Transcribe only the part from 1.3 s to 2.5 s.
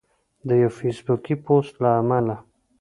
پوسټ له امله